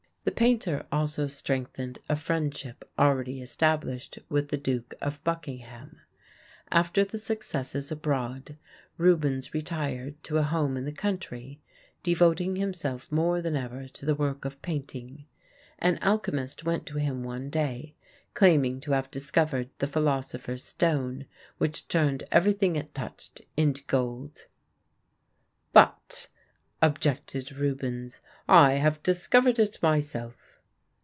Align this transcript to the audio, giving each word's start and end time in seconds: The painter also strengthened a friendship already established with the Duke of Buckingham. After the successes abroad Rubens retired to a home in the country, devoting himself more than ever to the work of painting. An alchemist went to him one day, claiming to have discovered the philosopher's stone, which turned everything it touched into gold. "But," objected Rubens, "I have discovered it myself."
The 0.23 0.29
painter 0.31 0.85
also 0.91 1.25
strengthened 1.25 1.97
a 2.07 2.15
friendship 2.15 2.87
already 2.95 3.41
established 3.41 4.19
with 4.29 4.49
the 4.49 4.57
Duke 4.57 4.93
of 5.01 5.23
Buckingham. 5.23 5.97
After 6.71 7.03
the 7.03 7.17
successes 7.17 7.91
abroad 7.91 8.55
Rubens 8.99 9.55
retired 9.55 10.23
to 10.25 10.37
a 10.37 10.43
home 10.43 10.77
in 10.77 10.85
the 10.85 10.91
country, 10.91 11.59
devoting 12.03 12.57
himself 12.57 13.11
more 13.11 13.41
than 13.41 13.55
ever 13.55 13.87
to 13.87 14.05
the 14.05 14.13
work 14.13 14.45
of 14.45 14.61
painting. 14.61 15.25
An 15.79 15.97
alchemist 16.03 16.63
went 16.63 16.85
to 16.85 16.99
him 16.99 17.23
one 17.23 17.49
day, 17.49 17.95
claiming 18.35 18.79
to 18.81 18.91
have 18.91 19.09
discovered 19.09 19.71
the 19.79 19.87
philosopher's 19.87 20.63
stone, 20.63 21.25
which 21.57 21.87
turned 21.87 22.25
everything 22.31 22.75
it 22.75 22.93
touched 22.93 23.41
into 23.57 23.83
gold. 23.85 24.45
"But," 25.73 26.27
objected 26.83 27.51
Rubens, 27.51 28.21
"I 28.49 28.73
have 28.73 29.03
discovered 29.03 29.59
it 29.59 29.83
myself." 29.83 30.57